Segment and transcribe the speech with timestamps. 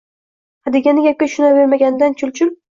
[0.69, 2.55] Hadeganda gapga tushunavermaganidan chulchul